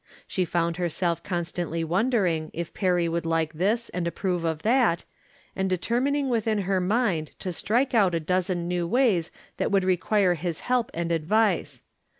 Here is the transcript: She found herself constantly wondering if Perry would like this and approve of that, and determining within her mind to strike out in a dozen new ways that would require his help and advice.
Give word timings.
She 0.27 0.45
found 0.45 0.77
herself 0.77 1.21
constantly 1.21 1.83
wondering 1.83 2.49
if 2.55 2.73
Perry 2.73 3.07
would 3.07 3.23
like 3.23 3.53
this 3.53 3.89
and 3.89 4.07
approve 4.07 4.43
of 4.43 4.63
that, 4.63 5.03
and 5.55 5.69
determining 5.69 6.27
within 6.27 6.61
her 6.61 6.81
mind 6.81 7.33
to 7.37 7.53
strike 7.53 7.93
out 7.93 8.15
in 8.15 8.23
a 8.23 8.25
dozen 8.25 8.67
new 8.67 8.87
ways 8.87 9.29
that 9.57 9.69
would 9.69 9.83
require 9.83 10.33
his 10.33 10.61
help 10.61 10.89
and 10.95 11.11
advice. 11.11 11.83